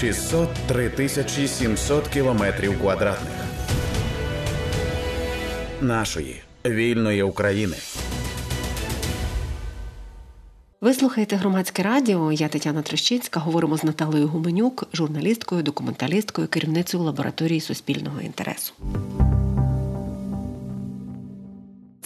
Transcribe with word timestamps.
603 0.00 0.90
тисячі 0.90 1.48
700 1.48 2.08
кілометрів 2.08 2.80
квадратних 2.80 3.32
нашої 5.80 6.42
вільної 6.66 7.22
України. 7.22 7.76
Ви 10.80 10.94
слухаєте 10.94 11.36
громадське 11.36 11.82
радіо. 11.82 12.32
Я 12.32 12.48
Тетяна 12.48 12.82
Трещинська. 12.82 13.40
Говоримо 13.40 13.78
з 13.78 13.84
Наталею 13.84 14.28
Гуменюк, 14.28 14.84
журналісткою, 14.92 15.62
документалісткою, 15.62 16.48
керівницею 16.48 17.02
лабораторії 17.02 17.60
суспільного 17.60 18.20
інтересу. 18.20 18.74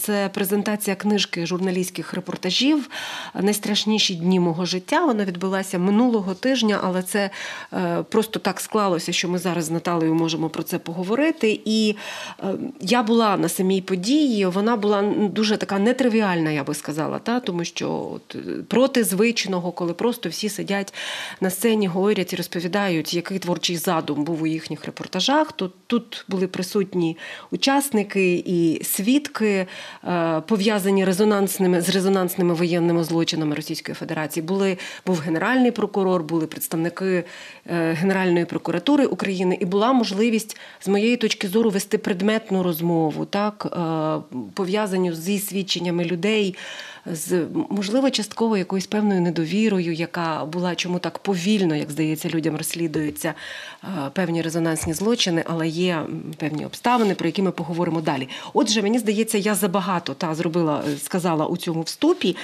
Це 0.03 0.29
презентація 0.33 0.95
книжки 0.95 1.45
журналістських 1.45 2.13
репортажів 2.13 2.89
Найстрашніші 3.41 4.15
дні 4.15 4.39
мого 4.39 4.65
життя. 4.65 5.05
Вона 5.05 5.25
відбулася 5.25 5.79
минулого 5.79 6.33
тижня, 6.33 6.79
але 6.83 7.01
це 7.01 7.29
е, 7.73 8.03
просто 8.09 8.39
так 8.39 8.59
склалося, 8.59 9.11
що 9.11 9.29
ми 9.29 9.37
зараз 9.37 9.65
з 9.65 9.71
Наталею 9.71 10.15
можемо 10.15 10.49
про 10.49 10.63
це 10.63 10.79
поговорити. 10.79 11.61
І 11.65 11.95
е, 12.39 12.45
я 12.81 13.03
була 13.03 13.37
на 13.37 13.49
самій 13.49 13.81
події. 13.81 14.45
Вона 14.45 14.75
була 14.75 15.01
дуже 15.31 15.57
така 15.57 15.79
нетривіальна, 15.79 16.51
я 16.51 16.63
би 16.63 16.73
сказала, 16.73 17.19
та 17.19 17.39
тому 17.39 17.65
що 17.65 18.11
от, 18.15 18.35
проти 18.67 19.03
звичного, 19.03 19.71
коли 19.71 19.93
просто 19.93 20.29
всі 20.29 20.49
сидять 20.49 20.93
на 21.41 21.49
сцені, 21.49 21.87
говорять 21.87 22.33
і 22.33 22.35
розповідають, 22.35 23.13
який 23.13 23.39
творчий 23.39 23.77
задум 23.77 24.23
був 24.23 24.41
у 24.41 24.47
їхніх 24.47 24.85
репортажах. 24.85 25.51
То 25.51 25.71
тут 25.87 26.25
були 26.27 26.47
присутні 26.47 27.17
учасники 27.51 28.43
і 28.45 28.83
свідки. 28.83 29.67
Е, 30.07 30.41
пов'язані 30.47 31.05
резонансними 31.05 31.81
з 31.81 31.89
резонансними 31.89 32.53
воєнними 32.53 33.03
злочинами 33.03 33.55
Російської 33.55 33.95
Федерації. 33.95 34.45
Були 34.45 34.77
був 35.05 35.19
генеральний 35.19 35.71
прокурор, 35.71 36.23
були 36.23 36.47
представники 36.47 37.23
е, 37.67 37.93
Генеральної 37.93 38.45
прокуратури 38.45 39.05
України, 39.05 39.57
і 39.61 39.65
була 39.65 39.93
можливість 39.93 40.57
з 40.81 40.87
моєї 40.87 41.17
точки 41.17 41.47
зору 41.47 41.69
вести 41.69 41.97
предметну 41.97 42.63
розмову, 42.63 43.25
так 43.25 43.65
е, 43.65 44.37
пов'язані 44.53 45.13
зі 45.13 45.39
свідченнями 45.39 46.05
людей 46.05 46.55
з 47.05 47.45
можливо 47.69 48.09
частково 48.09 48.57
якоюсь 48.57 48.87
певною 48.87 49.21
недовірою, 49.21 49.93
яка 49.93 50.45
була 50.45 50.75
чому 50.75 50.99
так 50.99 51.19
повільно, 51.19 51.75
як 51.75 51.91
здається, 51.91 52.29
людям 52.29 52.57
розслідуються 52.57 53.33
е, 53.83 53.87
певні 54.13 54.41
резонансні 54.41 54.93
злочини, 54.93 55.43
але 55.47 55.67
є 55.67 56.03
певні 56.37 56.65
обставини, 56.65 57.15
про 57.15 57.27
які 57.27 57.41
ми 57.41 57.51
поговоримо 57.51 58.01
далі. 58.01 58.29
Отже, 58.53 58.81
мені 58.81 58.99
здається, 58.99 59.37
я 59.37 59.55
забагато 59.55 60.13
та 60.13 60.35
зробила, 60.35 60.83
е, 60.93 60.97
сказала 60.97 61.45
у 61.45 61.57
цьому 61.57 61.81
вступі. 61.81 62.35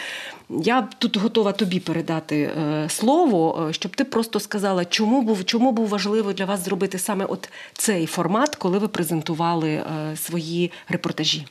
Я 0.50 0.88
тут 0.98 1.18
готова 1.18 1.52
тобі 1.52 1.80
передати 1.80 2.38
е, 2.42 2.90
слово, 2.90 3.68
щоб 3.72 3.96
ти 3.96 4.04
просто 4.04 4.40
сказала, 4.40 4.86
чому 4.86 5.22
був 5.22 5.46
чому 5.46 5.72
був 5.72 5.88
важливо 5.88 6.34
для 6.34 6.46
вас 6.46 6.66
зробити 6.66 7.00
саме 7.00 7.26
от 7.26 7.50
цей 7.74 8.06
формат, 8.06 8.56
коли 8.56 8.80
ви 8.80 8.88
презентували 8.88 9.84
свої 10.16 10.72
репортажі. 10.90 11.46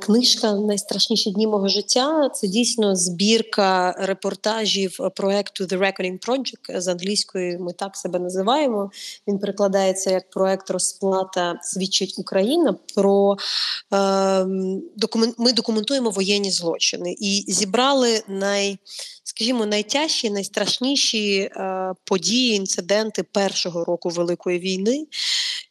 Книжка 0.00 0.54
Найстрашніші 0.54 1.30
дні 1.30 1.46
мого 1.46 1.68
життя 1.68 2.28
це 2.34 2.48
дійсно 2.48 2.96
збірка 2.96 3.92
репортажів 3.98 4.98
проекту 5.16 5.64
The 5.64 5.78
Reckoning 5.78 6.26
Project 6.26 6.80
з 6.80 6.88
англійської. 6.88 7.58
Ми 7.58 7.72
так 7.72 7.96
себе 7.96 8.18
називаємо. 8.18 8.90
Він 9.28 9.38
перекладається 9.38 10.10
як 10.10 10.30
проект 10.30 10.70
розплата 10.70 11.60
свідчить 11.62 12.14
Україна. 12.18 12.76
Про 12.94 13.36
е, 13.94 14.46
документ. 14.96 15.34
Ми 15.38 15.52
документуємо 15.52 16.10
воєнні 16.10 16.50
злочини 16.50 17.16
і 17.18 17.44
зібрали 17.48 18.22
най 18.28 18.78
скажімо, 19.38 19.66
найтяжчі, 19.66 20.30
найстрашніші 20.30 21.38
е, 21.38 21.92
події, 22.04 22.54
інциденти 22.54 23.22
першого 23.22 23.84
року 23.84 24.08
Великої 24.08 24.58
війни, 24.58 25.06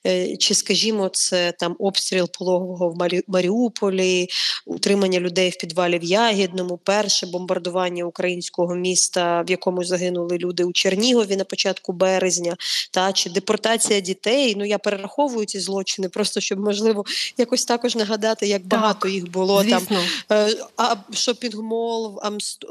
е, 0.06 0.38
чи, 0.38 0.54
скажімо, 0.56 1.10
це 1.10 1.52
там 1.52 1.76
обстріл 1.80 2.30
пологового 2.40 2.90
в 2.90 2.96
Маріуполі, 3.28 4.28
утримання 4.66 5.20
людей 5.20 5.50
в 5.50 5.58
підвалі 5.58 6.00
в 6.00 6.04
Ягідному, 6.04 6.78
перше 6.78 7.26
бомбардування 7.26 8.06
українського 8.06 8.76
міста, 8.76 9.42
в 9.42 9.52
якому 9.52 9.84
загинули 9.84 10.38
люди 10.38 10.64
у 10.64 10.72
Чернігові 10.72 11.36
на 11.36 11.44
початку 11.44 11.94
березня, 11.94 12.56
та 12.92 13.14
чи 13.14 13.30
депортація 13.30 14.00
дітей. 14.00 14.56
Ну 14.58 14.66
я 14.66 14.78
перераховую 14.78 15.46
ці 15.46 15.60
злочини, 15.60 16.10
просто 16.10 16.40
щоб 16.40 16.60
можливо 16.60 17.06
якось 17.38 17.66
також 17.66 17.96
нагадати, 17.96 18.48
як 18.48 18.68
багато 18.68 19.00
так, 19.00 19.12
їх 19.12 19.32
було 19.32 19.64
звісно. 19.64 19.80
там. 20.28 20.38
Е, 20.38 20.56
а 20.78 20.96
шопінг-мол 21.14 22.14
в 22.14 22.20
Амст 22.26 22.66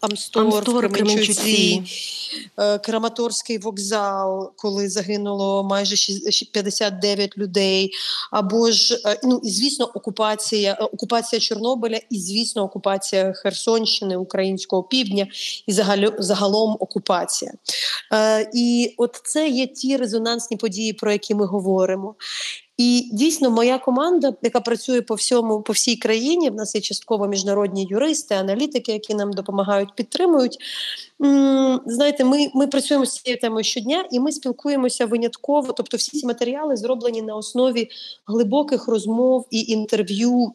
Амстор, 0.00 0.41
в 0.50 0.88
Кременчуці, 0.88 1.82
е, 2.58 2.78
Краматорський 2.78 3.58
вокзал, 3.58 4.52
коли 4.56 4.88
загинуло 4.88 5.64
майже 5.64 5.96
59 6.52 7.38
людей. 7.38 7.90
Або 8.30 8.70
ж 8.70 9.00
е, 9.06 9.20
ну 9.22 9.40
і 9.44 9.50
звісно, 9.50 9.84
окупація, 9.94 10.76
е, 10.80 10.84
окупація 10.84 11.40
Чорнобиля, 11.40 12.00
і 12.10 12.18
звісно, 12.18 12.62
окупація 12.62 13.32
Херсонщини, 13.32 14.16
Українського 14.16 14.82
півдня, 14.82 15.26
і 15.66 15.72
загалом 16.18 16.76
окупація. 16.80 17.52
І 18.54 18.94
от 18.96 19.20
це 19.24 19.48
є 19.48 19.66
ті 19.66 19.96
резонансні 19.96 20.56
події, 20.56 20.92
про 20.92 21.12
які 21.12 21.34
ми 21.34 21.46
говоримо. 21.46 22.14
І 22.82 23.08
дійсно, 23.12 23.50
моя 23.50 23.78
команда, 23.78 24.34
яка 24.42 24.60
працює 24.60 25.02
по 25.02 25.14
всьому 25.14 25.62
по 25.62 25.72
всій 25.72 25.96
країні, 25.96 26.50
в 26.50 26.54
нас 26.54 26.74
є 26.74 26.80
частково 26.80 27.28
міжнародні 27.28 27.86
юристи, 27.90 28.34
аналітики, 28.34 28.92
які 28.92 29.14
нам 29.14 29.32
допомагають, 29.32 29.94
підтримують. 29.94 30.58
Знаєте, 31.86 32.24
ми 32.24 32.48
ми 32.54 32.66
працюємо 32.66 33.06
з 33.06 33.12
цією 33.12 33.40
темою 33.40 33.64
щодня, 33.64 34.04
і 34.10 34.20
ми 34.20 34.32
спілкуємося 34.32 35.06
винятково. 35.06 35.72
Тобто, 35.72 35.96
всі 35.96 36.18
ці 36.18 36.26
матеріали 36.26 36.76
зроблені 36.76 37.22
на 37.22 37.36
основі 37.36 37.88
глибоких 38.26 38.88
розмов 38.88 39.46
і 39.50 39.60
інтерв'ю 39.60 40.52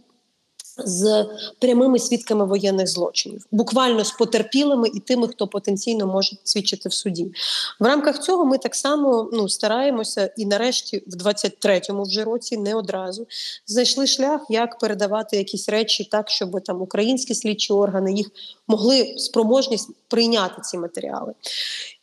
з 0.77 1.25
прямими 1.59 1.99
свідками 1.99 2.45
воєнних 2.45 2.87
злочинів, 2.87 3.45
буквально 3.51 4.03
з 4.03 4.11
потерпілими 4.11 4.87
і 4.93 4.99
тими, 4.99 5.27
хто 5.27 5.47
потенційно 5.47 6.07
може 6.07 6.37
свідчити 6.43 6.89
в 6.89 6.93
суді. 6.93 7.31
В 7.79 7.85
рамках 7.85 8.19
цього 8.19 8.45
ми 8.45 8.57
так 8.57 8.75
само 8.75 9.29
ну 9.33 9.49
стараємося, 9.49 10.33
і 10.37 10.45
нарешті, 10.45 11.03
в 11.07 11.15
23-му 11.15 12.03
вже 12.03 12.23
році, 12.23 12.57
не 12.57 12.75
одразу 12.75 13.27
знайшли 13.67 14.07
шлях, 14.07 14.41
як 14.49 14.79
передавати 14.79 15.37
якісь 15.37 15.69
речі 15.69 16.03
так, 16.11 16.29
щоб 16.29 16.61
там 16.63 16.81
українські 16.81 17.35
слідчі 17.35 17.73
органи 17.73 18.13
їх 18.13 18.31
могли 18.67 19.13
спроможність 19.17 19.89
прийняти 20.07 20.61
ці 20.61 20.77
матеріали. 20.77 21.33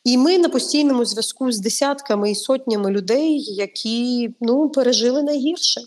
І 0.04 0.18
ми 0.18 0.38
на 0.38 0.48
постійному 0.48 1.04
зв'язку 1.04 1.52
з 1.52 1.58
десятками 1.58 2.30
і 2.30 2.34
сотнями 2.34 2.90
людей, 2.90 3.40
які 3.40 4.30
ну 4.40 4.68
пережили 4.68 5.22
найгірше. 5.22 5.80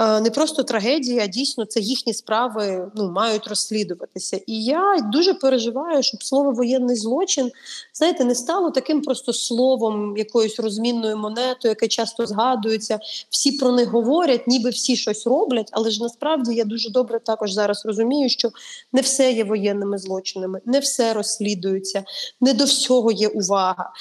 Е, 0.00 0.20
не 0.20 0.30
просто 0.30 0.62
трагедія, 0.62 1.24
а 1.24 1.26
дійсно 1.26 1.64
це 1.64 1.80
їхні 1.80 2.14
справи 2.14 2.90
ну 2.94 3.10
мають 3.10 3.46
розслідуватися. 3.46 4.40
І 4.46 4.64
я 4.64 4.98
дуже 5.12 5.34
переживаю, 5.34 6.02
щоб 6.02 6.24
слово 6.24 6.50
воєнний 6.50 6.96
злочин 6.96 7.50
знаєте, 7.94 8.24
не 8.24 8.34
стало 8.34 8.70
таким 8.70 9.02
просто 9.02 9.32
словом, 9.32 10.16
якоюсь 10.16 10.60
розмінною 10.60 11.16
монетою, 11.16 11.70
яке 11.70 11.88
часто 11.88 12.26
згадується. 12.26 12.98
Всі 13.30 13.52
про 13.52 13.72
них 13.72 13.88
говорять, 13.88 14.46
ніби 14.46 14.70
всі 14.70 14.96
щось 14.96 15.26
роблять. 15.26 15.68
Але 15.72 15.90
ж 15.90 16.02
насправді 16.02 16.54
я 16.54 16.64
дуже 16.64 16.90
добре 16.90 17.20
також 17.20 17.52
зараз 17.52 17.86
розумію, 17.86 18.28
що 18.28 18.50
не 18.92 19.00
все 19.00 19.32
є 19.32 19.44
воєнними 19.44 19.98
злочинами, 19.98 20.60
не 20.64 20.78
все 20.78 21.12
розслідується, 21.12 22.04
не 22.40 22.54
до 22.54 22.64
всього 22.64 23.12
є 23.12 23.28
увага. 23.28 23.92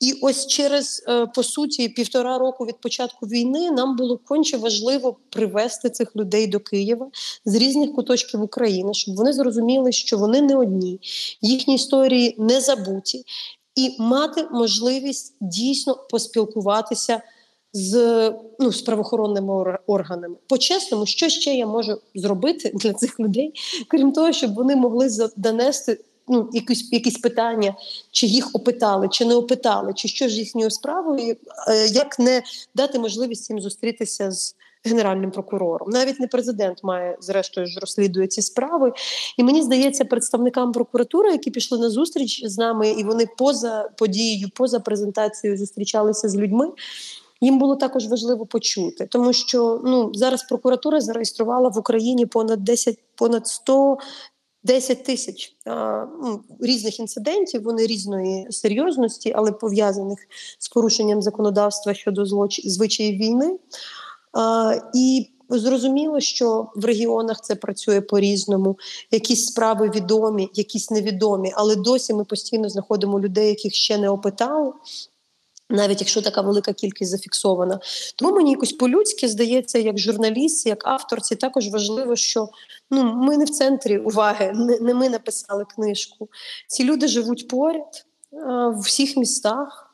І 0.00 0.12
ось 0.22 0.46
через 0.46 1.04
е, 1.08 1.26
по 1.26 1.42
суті 1.42 1.88
півтора 1.88 2.38
року 2.38 2.64
від 2.64 2.80
початку 2.80 3.26
війни 3.26 3.70
нам 3.70 3.96
було 3.96 4.18
конче 4.18 4.56
важливо 4.56 5.16
привести 5.30 5.90
цих 5.90 6.16
людей 6.16 6.46
до 6.46 6.60
Києва 6.60 7.10
з 7.44 7.54
різних 7.54 7.92
куточків 7.92 8.42
України, 8.42 8.94
щоб 8.94 9.16
вони 9.16 9.32
зрозуміли, 9.32 9.92
що 9.92 10.18
вони 10.18 10.40
не 10.42 10.56
одні, 10.56 11.00
їхні 11.42 11.74
історії 11.74 12.34
не 12.38 12.60
забуті, 12.60 13.24
і 13.74 13.96
мати 13.98 14.46
можливість 14.52 15.36
дійсно 15.40 16.06
поспілкуватися 16.10 17.22
з 17.72 18.32
ну, 18.58 18.72
з 18.72 18.82
правоохоронними 18.82 19.78
органами. 19.86 20.36
По-чесному, 20.46 21.06
що 21.06 21.28
ще 21.28 21.54
я 21.54 21.66
можу 21.66 22.00
зробити 22.14 22.72
для 22.74 22.92
цих 22.92 23.20
людей, 23.20 23.52
крім 23.88 24.12
того, 24.12 24.32
щоб 24.32 24.54
вони 24.54 24.76
могли 24.76 25.08
донести 25.36 25.98
ну, 26.30 26.48
якісь 26.52 26.92
якісь 26.92 27.18
питання, 27.18 27.74
чи 28.10 28.26
їх 28.26 28.50
опитали, 28.52 29.08
чи 29.08 29.24
не 29.24 29.34
опитали, 29.34 29.92
чи 29.94 30.08
що 30.08 30.28
ж 30.28 30.34
їхньою 30.34 30.70
справою, 30.70 31.36
е, 31.68 31.86
як 31.86 32.18
не 32.18 32.42
дати 32.74 32.98
можливість 32.98 33.50
їм 33.50 33.60
зустрітися 33.60 34.30
з. 34.30 34.54
Генеральним 34.84 35.30
прокурором 35.30 35.90
навіть 35.90 36.20
не 36.20 36.26
президент 36.26 36.84
має 36.84 37.16
зрештою 37.20 37.66
ж 37.66 37.80
розслідує 37.80 38.26
ці 38.26 38.42
справи, 38.42 38.92
і 39.38 39.44
мені 39.44 39.62
здається, 39.62 40.04
представникам 40.04 40.72
прокуратури, 40.72 41.32
які 41.32 41.50
пішли 41.50 41.78
на 41.78 41.90
зустріч 41.90 42.46
з 42.46 42.58
нами, 42.58 42.90
і 42.90 43.04
вони 43.04 43.26
поза 43.38 43.90
подією, 43.96 44.48
поза 44.54 44.80
презентацією 44.80 45.58
зустрічалися 45.58 46.28
з 46.28 46.36
людьми. 46.36 46.68
Їм 47.40 47.58
було 47.58 47.76
також 47.76 48.06
важливо 48.06 48.46
почути, 48.46 49.06
тому 49.06 49.32
що 49.32 49.80
ну 49.84 50.10
зараз 50.14 50.42
прокуратура 50.42 51.00
зареєструвала 51.00 51.68
в 51.68 51.78
Україні 51.78 52.26
понад 52.26 52.64
10, 52.64 52.98
понад 53.14 53.46
100 53.46 53.98
10 54.62 55.04
тисяч 55.04 55.56
ну, 56.22 56.40
різних 56.60 57.00
інцидентів, 57.00 57.62
вони 57.62 57.86
різної 57.86 58.46
серйозності, 58.50 59.32
але 59.36 59.52
пов'язаних 59.52 60.18
з 60.58 60.68
порушенням 60.68 61.22
законодавства 61.22 61.94
щодо 61.94 62.26
злоч... 62.26 62.60
звичаїв 62.66 63.16
війни. 63.16 63.58
І 64.94 65.30
зрозуміло, 65.48 66.20
що 66.20 66.68
в 66.76 66.84
регіонах 66.84 67.40
це 67.40 67.54
працює 67.54 68.00
по-різному. 68.00 68.78
Якісь 69.10 69.46
справи 69.46 69.90
відомі, 69.94 70.50
якісь 70.54 70.90
невідомі, 70.90 71.52
але 71.54 71.76
досі 71.76 72.14
ми 72.14 72.24
постійно 72.24 72.68
знаходимо 72.68 73.20
людей, 73.20 73.48
яких 73.48 73.74
ще 73.74 73.98
не 73.98 74.08
опитали. 74.08 74.72
Навіть 75.70 76.00
якщо 76.00 76.22
така 76.22 76.40
велика 76.40 76.72
кількість 76.72 77.10
зафіксована, 77.10 77.80
тому 78.16 78.36
мені 78.36 78.50
якось 78.50 78.72
по-людськи 78.72 79.28
здається, 79.28 79.78
як 79.78 79.98
журналіст, 79.98 80.66
як 80.66 80.86
авторці, 80.86 81.36
також 81.36 81.68
важливо, 81.68 82.16
що 82.16 82.48
ну 82.90 83.14
ми 83.14 83.36
не 83.36 83.44
в 83.44 83.50
центрі 83.50 83.98
уваги, 83.98 84.52
не, 84.54 84.78
не 84.78 84.94
ми 84.94 85.08
написали 85.08 85.64
книжку. 85.74 86.28
Ці 86.68 86.84
люди 86.84 87.08
живуть 87.08 87.48
поряд 87.48 88.06
а, 88.46 88.68
в 88.68 88.80
всіх 88.80 89.16
містах. 89.16 89.86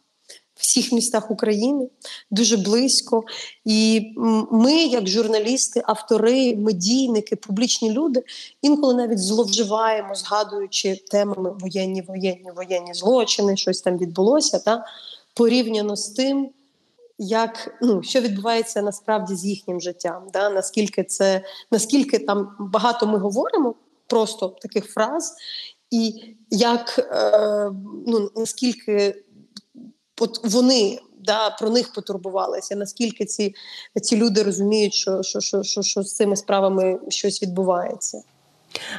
Всіх 0.57 0.93
містах 0.93 1.31
України 1.31 1.89
дуже 2.31 2.57
близько, 2.57 3.25
і 3.65 4.13
ми, 4.51 4.73
як 4.73 5.09
журналісти, 5.09 5.83
автори, 5.87 6.57
медійники, 6.57 7.37
публічні 7.37 7.93
люди, 7.93 8.23
інколи 8.63 8.95
навіть 8.95 9.19
зловживаємо, 9.19 10.15
згадуючи 10.15 10.97
темами 11.11 11.57
воєнні, 11.61 12.03
воєнні, 12.03 12.51
воєнні 12.57 12.95
злочини, 12.95 13.57
щось 13.57 13.81
там 13.81 13.99
відбулося. 13.99 14.59
Та 14.59 14.85
порівняно 15.37 15.97
з 15.97 16.09
тим, 16.09 16.51
як 17.19 17.79
ну 17.83 18.03
що 18.03 18.21
відбувається 18.21 18.83
насправді 18.83 19.35
з 19.35 19.45
їхнім 19.45 19.81
життям, 19.81 20.27
да 20.33 20.51
наскільки 20.51 21.05
це 21.05 21.45
наскільки 21.71 22.19
там 22.19 22.57
багато 22.61 23.07
ми 23.07 23.19
говоримо 23.19 23.75
просто 24.07 24.49
таких 24.49 24.93
фраз, 24.93 25.35
і 25.91 26.15
як 26.51 26.99
е, 26.99 27.71
ну 28.07 28.31
наскільки 28.37 29.25
от 30.21 30.41
вони 30.45 31.01
да, 31.19 31.51
про 31.51 31.71
них 31.71 31.93
потурбувалися, 31.93 32.77
наскільки 32.77 33.25
ці 33.25 33.55
ці 34.03 34.17
люди 34.17 34.43
розуміють, 34.43 34.95
що, 34.95 35.23
що, 35.23 35.41
що, 35.41 35.63
що, 35.63 35.83
що 35.83 36.03
з 36.03 36.15
цими 36.15 36.37
справами 36.37 36.99
щось 37.09 37.43
відбувається. 37.43 38.23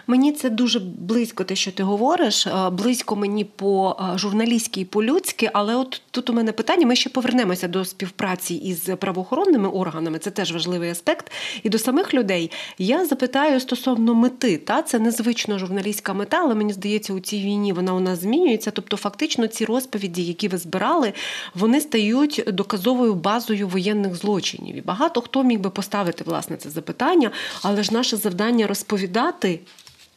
Мені 0.08 0.32
це 0.32 0.50
дуже 0.50 0.80
близько, 0.80 1.44
те, 1.44 1.56
що 1.56 1.72
ти 1.72 1.84
говориш. 1.84 2.48
Близько 2.72 3.16
мені 3.16 3.44
по 3.44 3.96
журналістськи 4.16 4.82
і 4.82 4.86
по-людськи, 4.86 5.50
але 5.54 5.76
от 5.76 6.02
тут 6.12 6.30
у 6.30 6.34
мене 6.34 6.52
питання: 6.52 6.88
ми 6.88 6.96
ще 6.96 7.10
повернемося 7.10 7.68
до 7.68 7.86
співпраці 7.86 8.56
із 8.56 8.90
правоохоронними 9.00 9.70
органами. 9.70 10.20
Це 10.20 10.32
теж 10.32 10.54
важливий 10.54 10.90
аспект. 10.90 11.32
І 11.64 11.70
до 11.70 11.80
самих 11.80 12.14
людей 12.14 12.52
я 12.78 13.06
запитаю 13.06 13.60
стосовно 13.60 14.16
мети. 14.16 14.58
Та 14.58 14.82
це 14.82 15.00
незвично 15.00 15.60
журналістська 15.60 16.14
мета, 16.14 16.38
але 16.42 16.56
мені 16.56 16.74
здається, 16.74 17.14
у 17.14 17.20
цій 17.20 17.40
війні 17.40 17.74
вона 17.74 17.94
у 17.94 18.00
нас 18.00 18.22
змінюється. 18.22 18.72
Тобто, 18.72 18.98
фактично, 18.98 19.48
ці 19.48 19.66
розповіді, 19.66 20.24
які 20.24 20.48
ви 20.48 20.58
збирали, 20.58 21.14
вони 21.56 21.82
стають 21.82 22.44
доказовою 22.48 23.16
базою 23.16 23.68
воєнних 23.68 24.16
злочинів. 24.16 24.76
І 24.76 24.82
багато 24.82 25.22
хто 25.22 25.44
міг 25.44 25.60
би 25.60 25.70
поставити 25.70 26.24
власне 26.24 26.58
це 26.58 26.70
запитання, 26.70 27.32
але 27.62 27.84
ж 27.84 27.94
наше 27.94 28.18
завдання 28.18 28.68
розповідати 28.68 29.60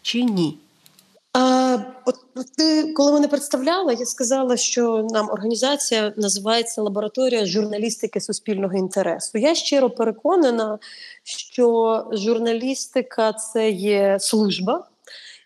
чи 0.03 0.25
ні? 0.25 0.59
А, 1.33 1.79
от 2.05 2.17
ти 2.57 2.93
коли 2.93 3.13
мене 3.13 3.29
представляла, 3.29 3.93
я 3.93 4.07
сказала, 4.07 4.57
що 4.57 5.07
нам 5.11 5.31
організація 5.31 6.13
називається 6.17 6.83
лабораторія 6.83 7.47
журналістики 7.47 8.21
суспільного 8.21 8.75
інтересу. 8.75 9.39
Я 9.39 9.55
щиро 9.55 9.91
переконана, 9.91 10.79
що 11.25 12.05
журналістика 12.13 13.33
це 13.33 13.71
є 13.71 14.17
служба, 14.21 14.90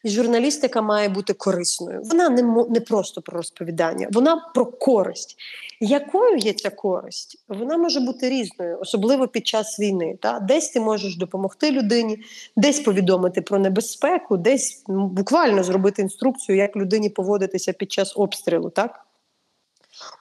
і 0.05 0.11
журналістика 0.11 0.83
має 0.83 1.09
бути 1.09 1.33
корисною. 1.33 2.01
Вона 2.05 2.29
не 2.29 2.43
не 2.69 2.81
просто 2.81 3.23
про 3.23 3.37
розповідання, 3.37 4.09
вона 4.13 4.51
про 4.55 4.67
користь. 4.67 5.37
Якою 5.81 6.37
є 6.37 6.53
ця 6.53 6.71
користь? 6.71 7.45
Вона 7.49 7.77
може 7.77 8.01
бути 8.01 8.29
різною, 8.29 8.79
особливо 8.81 9.29
під 9.29 9.47
час 9.47 9.81
війни. 9.81 10.19
Та? 10.23 10.41
Десь 10.41 10.69
ти 10.69 10.81
можеш 10.81 11.17
допомогти 11.17 11.71
людині, 11.71 12.19
десь 12.57 12.81
повідомити 12.81 13.43
про 13.43 13.59
небезпеку, 13.59 14.37
десь 14.37 14.85
ну, 14.89 15.07
буквально 15.07 15.63
зробити 15.63 16.03
інструкцію, 16.03 16.59
як 16.59 16.77
людині 16.77 17.11
поводитися 17.11 17.73
під 17.73 17.93
час 17.93 18.13
обстрілу. 18.17 18.71
Так? 18.71 19.01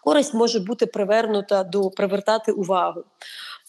Користь 0.03 0.33
може 0.33 0.59
бути 0.59 0.85
привернута 0.85 1.63
до 1.63 1.89
привертати 1.89 2.51
увагу. 2.51 3.03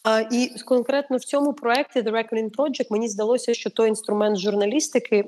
А, 0.05 0.21
І 0.21 0.51
конкретно 0.65 1.17
в 1.17 1.25
цьому 1.25 1.53
проєкті 1.53 2.01
The 2.01 2.11
Reckoning 2.11 2.51
Project 2.51 2.87
мені 2.91 3.09
здалося, 3.09 3.55
що 3.55 3.71
той 3.71 3.89
інструмент 3.89 4.39
журналістики 4.39 5.25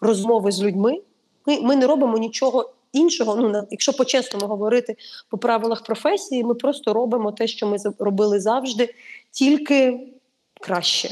розмови 0.00 0.52
з 0.52 0.62
людьми. 0.62 1.00
Ми 1.46 1.60
ми 1.60 1.76
не 1.76 1.86
робимо 1.86 2.18
нічого 2.18 2.72
іншого. 2.92 3.36
Ну 3.36 3.66
якщо 3.70 3.92
по-чесному 3.92 4.46
говорити 4.46 4.96
по 5.30 5.38
правилах 5.38 5.82
професії, 5.82 6.44
ми 6.44 6.54
просто 6.54 6.92
робимо 6.92 7.32
те, 7.32 7.46
що 7.46 7.66
ми 7.66 7.76
робили 7.98 8.40
завжди, 8.40 8.94
тільки 9.30 10.08
краще. 10.60 11.10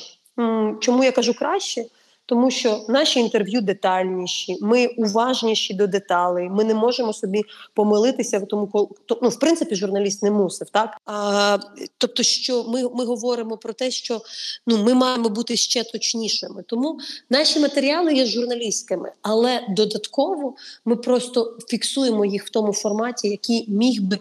Чому 0.81 1.05
я 1.05 1.13
кажу 1.13 1.35
краще? 1.35 1.85
Тому 2.27 2.51
що 2.51 2.85
наші 2.89 3.21
інтерв'ю 3.21 3.61
детальніші, 3.61 4.59
ми 4.61 4.87
уважніші 4.87 5.75
до 5.75 5.87
деталей. 5.87 6.49
Ми 6.49 6.65
не 6.65 6.75
можемо 6.75 7.13
собі 7.13 7.43
помилитися, 7.75 8.41
тому 8.41 8.91
ну, 9.23 9.29
в 9.29 9.39
принципі 9.39 9.75
журналіст 9.75 10.23
не 10.23 10.31
мусив, 10.31 10.71
так 10.71 10.97
а 11.07 11.59
тобто, 11.99 12.23
що 12.23 12.65
ми 12.65 12.89
ми 12.95 13.05
говоримо 13.05 13.57
про 13.57 13.73
те, 13.73 13.91
що 13.91 14.21
ну 14.67 14.85
ми 14.85 14.95
маємо 14.95 15.29
бути 15.29 15.57
ще 15.57 15.85
точнішими. 15.85 16.63
Тому 16.67 16.99
наші 17.31 17.61
матеріали 17.61 18.15
є 18.15 18.27
журналістськими, 18.27 19.13
але 19.23 19.67
додатково 19.69 20.55
ми 20.85 20.97
просто 20.97 21.59
фіксуємо 21.69 22.25
їх 22.25 22.47
в 22.47 22.51
тому 22.51 22.73
форматі, 22.73 23.29
який 23.29 23.65
міг 23.69 24.03
би 24.03 24.19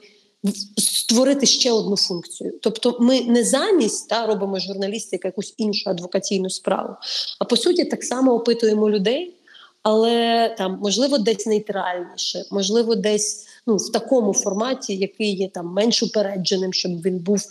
створити 0.77 1.45
ще 1.45 1.71
одну 1.71 1.97
функцію. 1.97 2.53
Тобто, 2.61 2.97
ми 2.99 3.21
не 3.21 3.43
замість 3.43 4.09
та 4.09 4.25
робимо 4.25 4.59
журналістика 4.59 5.27
якусь 5.27 5.53
іншу 5.57 5.89
адвокаційну 5.89 6.49
справу, 6.49 6.95
а 7.39 7.45
по 7.45 7.57
суті, 7.57 7.85
так 7.85 8.03
само 8.03 8.33
опитуємо 8.33 8.89
людей, 8.89 9.35
але 9.83 10.49
там 10.57 10.79
можливо 10.81 11.17
десь 11.17 11.45
нейтральніше, 11.45 12.45
можливо, 12.51 12.95
десь 12.95 13.47
ну 13.67 13.75
в 13.77 13.91
такому 13.91 14.33
форматі, 14.33 14.95
який 14.95 15.35
є 15.35 15.47
там 15.47 15.67
менш 15.67 16.03
упередженим, 16.03 16.73
щоб 16.73 17.01
він 17.01 17.17
був 17.17 17.45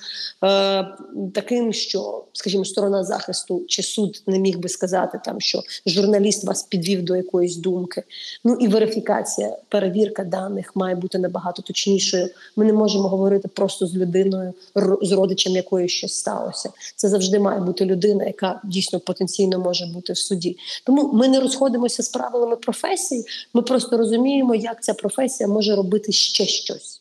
е, 0.44 0.96
таким, 1.34 1.72
що, 1.72 2.24
скажімо, 2.32 2.64
сторона 2.64 3.04
захисту 3.04 3.64
чи 3.68 3.82
суд 3.82 4.22
не 4.26 4.38
міг 4.38 4.58
би 4.58 4.68
сказати, 4.68 5.20
там 5.24 5.40
що 5.40 5.62
журналіст 5.86 6.44
вас 6.44 6.62
підвів 6.62 7.02
до 7.02 7.16
якоїсь 7.16 7.56
думки. 7.56 8.02
Ну 8.44 8.54
і 8.60 8.68
верифікація, 8.68 9.56
перевірка 9.68 10.24
даних 10.24 10.76
має 10.76 10.94
бути 10.94 11.18
набагато 11.18 11.62
точнішою. 11.62 12.28
Ми 12.56 12.64
не 12.64 12.72
можемо 12.72 13.08
говорити 13.08 13.48
просто 13.48 13.86
з 13.86 13.96
людиною, 13.96 14.54
з 15.02 15.12
родичем 15.12 15.52
якої 15.52 15.88
щось 15.88 16.14
сталося. 16.14 16.70
Це 16.96 17.08
завжди 17.08 17.38
має 17.38 17.60
бути 17.60 17.84
людина, 17.84 18.24
яка 18.24 18.60
дійсно 18.64 19.00
потенційно 19.00 19.58
може 19.58 19.86
бути 19.86 20.12
в 20.12 20.18
суді. 20.18 20.56
Тому 20.86 21.10
ми 21.12 21.28
не 21.28 21.40
розходимося 21.40 22.02
з 22.02 22.08
правилами 22.08 22.56
професії. 22.56 23.24
Ми 23.54 23.62
просто 23.62 23.96
розуміємо, 23.96 24.54
як 24.54 24.82
ця 24.82 24.94
професія 24.94 25.48
може 25.48 25.76
робити 25.76 26.01
робити 26.02 26.12
ще 26.12 26.46
щось. 26.46 26.98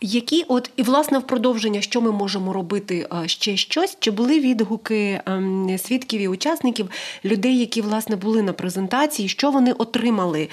Які 0.00 0.44
от 0.48 0.70
і 0.76 0.82
власне 0.82 1.18
в 1.18 1.26
продовження, 1.26 1.80
що 1.80 2.00
ми 2.00 2.12
можемо 2.12 2.52
робити 2.52 3.08
ще 3.26 3.56
щось? 3.56 3.96
Чи 4.00 4.10
були 4.10 4.40
відгуки 4.40 5.20
ем, 5.26 5.78
свідків 5.78 6.20
і 6.20 6.28
учасників 6.28 6.90
людей, 7.24 7.58
які 7.58 7.80
власне 7.80 8.16
були 8.16 8.42
на 8.42 8.52
презентації? 8.52 9.28
Що 9.28 9.50
вони 9.50 9.72
отримали 9.72 10.48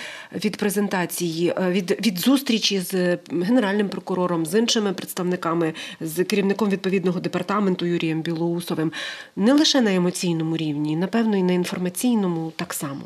від 0.45 0.57
презентації, 0.57 1.53
е, 1.57 1.71
від 1.71 2.05
від 2.05 2.19
зустрічі 2.19 2.79
з 2.79 3.17
генеральним 3.31 3.89
прокурором, 3.89 4.45
з 4.45 4.59
іншими 4.59 4.93
представниками, 4.93 5.73
з 6.01 6.23
керівником 6.23 6.69
відповідного 6.69 7.19
департаменту 7.19 7.85
Юрієм 7.85 8.21
Білоусовим? 8.21 8.91
Не 9.35 9.53
лише 9.53 9.81
на 9.81 9.93
емоційному 9.93 10.57
рівні, 10.57 10.95
напевно, 10.95 11.37
і 11.37 11.43
на 11.43 11.53
інформаційному 11.53 12.51
так 12.55 12.73
само. 12.73 13.01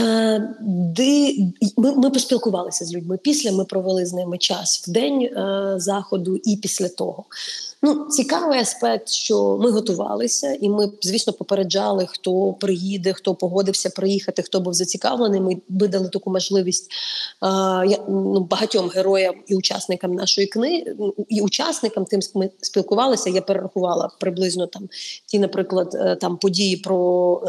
Е, 0.00 0.54
де 0.96 1.34
ми 1.76 1.94
ми 1.94 2.10
поспілкувалися 2.10 2.84
з 2.84 2.94
людьми. 2.94 3.18
Після 3.22 3.52
ми 3.52 3.64
провели 3.64 4.06
з 4.06 4.12
ними 4.12 4.38
час 4.38 4.88
в 4.88 4.90
день 4.90 5.22
е, 5.22 5.74
заходу, 5.76 6.36
і 6.36 6.56
після 6.56 6.88
того. 6.88 7.24
Ну, 7.82 8.06
цікавий 8.10 8.58
аспект, 8.60 9.08
що 9.08 9.58
ми 9.60 9.70
готувалися, 9.70 10.52
і 10.60 10.68
ми, 10.68 10.92
звісно, 11.02 11.32
попереджали, 11.32 12.06
хто 12.08 12.52
приїде, 12.52 13.12
хто 13.12 13.34
погодився 13.34 13.90
приїхати, 13.90 14.42
хто 14.42 14.60
був 14.60 14.74
зацікавлений. 14.74 15.40
Ми 15.40 15.56
видали 15.68 16.08
таку 16.08 16.30
можливість 16.30 16.90
е, 17.42 17.98
ну, 18.08 18.40
багатьом 18.50 18.88
героям 18.88 19.34
і 19.46 19.54
учасникам 19.54 20.12
нашої 20.12 20.46
книги, 20.46 20.96
і 21.28 21.40
учасникам 21.40 22.04
тим 22.04 22.20
ми 22.34 22.50
спілкувалися. 22.60 23.30
Я 23.30 23.42
перерахувала 23.42 24.10
приблизно 24.20 24.66
там 24.66 24.88
ті, 25.26 25.38
наприклад, 25.38 25.94
е, 25.94 26.16
там 26.16 26.36
події 26.36 26.76
про. 26.76 27.42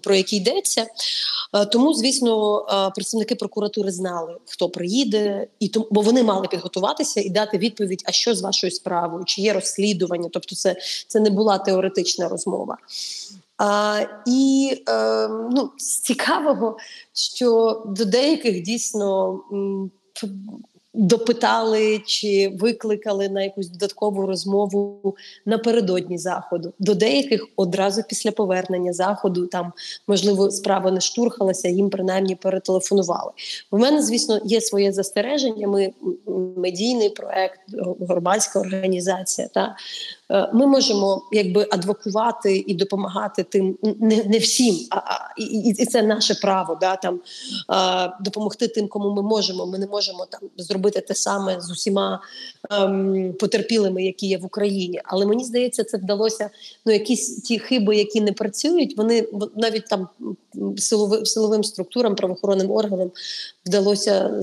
Про 0.00 0.14
які 0.14 0.36
йдеться. 0.36 0.86
Е, 1.54 1.66
тому, 1.66 1.94
звісно, 1.94 2.58
е, 2.58 2.90
представники 2.94 3.34
прокуратури 3.34 3.92
знали, 3.92 4.36
хто 4.46 4.68
приїде, 4.68 5.46
і 5.60 5.68
тому, 5.68 5.86
бо 5.90 6.00
вони 6.00 6.22
мали 6.22 6.48
підготуватися 6.48 7.20
і 7.20 7.30
дати 7.30 7.58
відповідь: 7.58 8.02
а 8.06 8.12
що 8.12 8.34
з 8.34 8.40
вашою 8.40 8.70
справою, 8.70 9.24
чи 9.24 9.42
є 9.42 9.52
розслідування? 9.52 10.28
Тобто, 10.32 10.54
це, 10.56 10.76
це 11.06 11.20
не 11.20 11.30
була 11.30 11.58
теоретична 11.58 12.28
розмова. 12.28 12.78
А, 13.58 14.00
І 14.26 14.74
е, 14.88 15.28
ну, 15.28 15.70
з 15.78 15.98
цікавого, 15.98 16.78
що 17.12 17.82
до 17.86 18.04
деяких 18.04 18.62
дійсно 18.62 19.40
допитали 20.94 22.02
чи 22.06 22.52
викликали 22.60 23.28
на 23.28 23.42
якусь 23.42 23.68
додаткову 23.68 24.26
розмову 24.26 25.16
напередодні 25.46 26.18
заходу. 26.18 26.72
До 26.78 26.94
деяких 26.94 27.46
одразу 27.56 28.02
після 28.08 28.30
повернення 28.32 28.92
заходу 28.92 29.46
там 29.46 29.72
можливо 30.06 30.50
справа 30.50 30.90
не 30.90 31.00
штурхалася, 31.00 31.68
їм 31.68 31.90
принаймні 31.90 32.36
перетелефонували. 32.36 33.30
У 33.70 33.78
мене, 33.78 34.02
звісно, 34.02 34.40
є 34.44 34.60
своє 34.60 34.92
застереження. 34.92 35.68
Ми 35.68 35.92
медійний 36.56 37.10
проект, 37.10 37.60
громадська 38.00 38.60
організація. 38.60 39.48
Та 39.48 39.76
ми 40.30 40.66
можемо 40.66 41.22
якби 41.32 41.68
адвокувати 41.70 42.64
і 42.66 42.74
допомагати 42.74 43.42
тим 43.42 43.78
не 43.82 44.24
не 44.24 44.38
всім, 44.38 44.76
а, 44.90 44.96
а 44.96 45.34
і, 45.38 45.44
і 45.68 45.86
це 45.86 46.02
наше 46.02 46.34
право. 46.34 46.78
Да 46.80 46.96
там 46.96 47.20
а, 47.68 48.08
допомогти 48.20 48.68
тим, 48.68 48.88
кому 48.88 49.10
ми 49.10 49.22
можемо. 49.22 49.66
Ми 49.66 49.78
не 49.78 49.86
можемо 49.86 50.26
там 50.30 50.40
зробити 50.56 51.00
те 51.00 51.14
саме 51.14 51.60
з 51.60 51.70
усіма 51.70 52.20
ем, 52.70 53.34
потерпілими, 53.40 54.04
які 54.04 54.26
є 54.26 54.38
в 54.38 54.44
Україні. 54.44 55.00
Але 55.04 55.26
мені 55.26 55.44
здається, 55.44 55.84
це 55.84 55.96
вдалося. 55.96 56.50
Ну, 56.86 56.92
якісь 56.92 57.42
ті 57.42 57.58
хиби, 57.58 57.96
які 57.96 58.20
не 58.20 58.32
працюють, 58.32 58.96
вони 58.96 59.28
навіть 59.56 59.86
там 59.86 60.08
силовим 60.76 61.26
силовим 61.26 61.64
структурам, 61.64 62.14
правоохоронним 62.14 62.70
органам 62.70 63.10
вдалося 63.66 64.42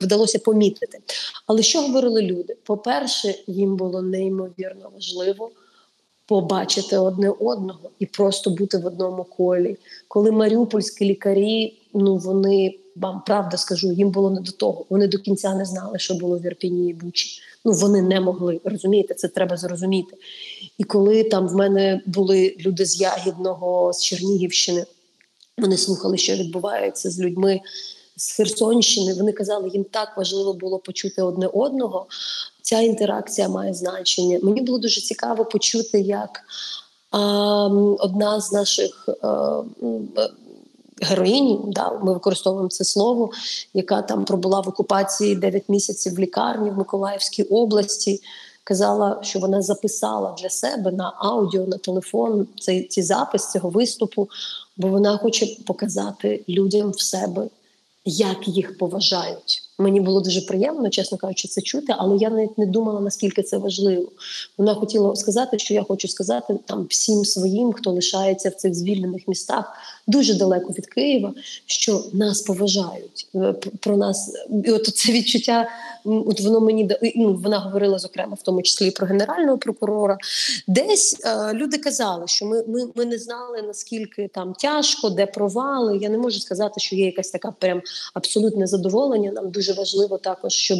вдалося 0.00 0.38
помітити. 0.38 0.98
Але 1.46 1.62
що 1.62 1.82
говорили 1.82 2.22
люди? 2.22 2.56
По-перше, 2.64 3.34
їм 3.46 3.76
було 3.76 4.02
неймовірно 4.02 4.77
важливо 4.94 5.50
побачити 6.26 6.98
одне 6.98 7.30
одного 7.30 7.90
і 7.98 8.06
просто 8.06 8.50
бути 8.50 8.78
в 8.78 8.86
одному 8.86 9.24
колі. 9.24 9.76
Коли 10.08 10.32
маріупольські 10.32 11.04
лікарі, 11.04 11.78
ну 11.94 12.16
вони 12.16 12.78
вам 12.96 13.22
правда 13.26 13.56
скажу, 13.56 13.92
їм 13.92 14.10
було 14.10 14.30
не 14.30 14.40
до 14.40 14.52
того. 14.52 14.84
Вони 14.90 15.08
до 15.08 15.18
кінця 15.18 15.54
не 15.54 15.64
знали, 15.64 15.98
що 15.98 16.14
було 16.14 16.38
в 16.38 16.46
Ірпіні 16.46 16.90
і 16.90 16.94
Бучі. 16.94 17.40
Ну 17.64 17.72
вони 17.72 18.02
не 18.02 18.20
могли 18.20 18.60
розумієте, 18.64 19.14
це 19.14 19.28
треба 19.28 19.56
зрозуміти. 19.56 20.16
І 20.78 20.84
коли 20.84 21.24
там 21.24 21.48
в 21.48 21.54
мене 21.54 22.00
були 22.06 22.56
люди 22.60 22.84
з 22.84 23.00
Ягідного, 23.00 23.92
з 23.92 24.02
Чернігівщини, 24.02 24.84
вони 25.58 25.76
слухали, 25.76 26.18
що 26.18 26.34
відбувається 26.34 27.10
з 27.10 27.20
людьми 27.20 27.60
з 28.16 28.32
Херсонщини. 28.32 29.14
Вони 29.14 29.32
казали, 29.32 29.68
їм 29.68 29.84
так 29.84 30.16
важливо 30.16 30.52
було 30.52 30.78
почути 30.78 31.22
одне 31.22 31.46
одного. 31.46 32.06
Ця 32.68 32.80
інтеракція 32.80 33.48
має 33.48 33.74
значення. 33.74 34.38
Мені 34.42 34.60
було 34.60 34.78
дуже 34.78 35.00
цікаво 35.00 35.44
почути, 35.44 36.00
як 36.00 36.40
одна 37.98 38.40
з 38.40 38.52
наших 38.52 39.08
а, 39.22 39.62
героїнь, 41.02 41.58
да, 41.66 41.90
ми 42.02 42.12
використовуємо 42.12 42.68
це 42.68 42.84
слово, 42.84 43.30
яка 43.74 44.02
там 44.02 44.24
пробула 44.24 44.60
в 44.60 44.68
окупації 44.68 45.36
9 45.36 45.68
місяців 45.68 46.14
в 46.14 46.18
лікарні 46.18 46.70
в 46.70 46.78
Миколаївській 46.78 47.42
області. 47.42 48.20
Казала, 48.64 49.18
що 49.22 49.38
вона 49.38 49.62
записала 49.62 50.36
для 50.42 50.50
себе 50.50 50.92
на 50.92 51.12
аудіо, 51.16 51.66
на 51.66 51.78
телефон 51.78 52.46
цей 52.60 52.84
цей 52.84 53.04
запис 53.04 53.52
цього 53.52 53.68
виступу, 53.68 54.28
бо 54.76 54.88
вона 54.88 55.18
хоче 55.18 55.46
показати 55.66 56.44
людям 56.48 56.90
в 56.90 57.00
себе 57.00 57.48
як 58.04 58.48
їх 58.48 58.78
поважають. 58.78 59.67
Мені 59.80 60.00
було 60.00 60.20
дуже 60.20 60.40
приємно, 60.40 60.90
чесно 60.90 61.18
кажучи, 61.18 61.48
це 61.48 61.60
чути, 61.60 61.94
але 61.98 62.16
я 62.16 62.30
навіть 62.30 62.58
не 62.58 62.66
думала, 62.66 63.00
наскільки 63.00 63.42
це 63.42 63.58
важливо. 63.58 64.08
Вона 64.58 64.74
хотіла 64.74 65.16
сказати, 65.16 65.58
що 65.58 65.74
я 65.74 65.82
хочу 65.82 66.08
сказати 66.08 66.58
там 66.66 66.86
всім 66.90 67.24
своїм, 67.24 67.72
хто 67.72 67.90
лишається 67.90 68.48
в 68.48 68.54
цих 68.54 68.74
звільнених 68.74 69.28
містах 69.28 69.72
дуже 70.06 70.34
далеко 70.34 70.72
від 70.72 70.86
Києва, 70.86 71.34
що 71.66 72.04
нас 72.12 72.42
поважають. 72.42 73.28
Е, 73.34 73.54
про 73.80 73.96
нас 73.96 74.32
і 74.64 74.70
от 74.70 74.86
це 74.86 75.12
відчуття. 75.12 75.68
От 76.08 76.40
воно 76.40 76.60
мені 76.60 76.90
ну, 77.16 77.34
вона 77.34 77.58
говорила 77.58 77.98
зокрема, 77.98 78.34
в 78.34 78.42
тому 78.42 78.62
числі 78.62 78.90
про 78.90 79.06
генерального 79.06 79.58
прокурора. 79.58 80.18
Десь 80.66 81.20
е, 81.24 81.52
люди 81.54 81.78
казали, 81.78 82.24
що 82.26 82.46
ми, 82.46 82.64
ми, 82.66 82.88
ми 82.94 83.04
не 83.04 83.18
знали 83.18 83.62
наскільки 83.62 84.28
там 84.34 84.52
тяжко, 84.52 85.10
де 85.10 85.26
провали. 85.26 85.98
Я 85.98 86.08
не 86.08 86.18
можу 86.18 86.40
сказати, 86.40 86.80
що 86.80 86.96
є 86.96 87.06
якась 87.06 87.30
така 87.30 87.50
прям 87.50 87.82
абсолютне 88.14 88.66
задоволення. 88.66 89.32
Нам 89.32 89.50
дуже 89.50 89.72
важливо 89.72 90.18
також, 90.18 90.52
щоб 90.52 90.78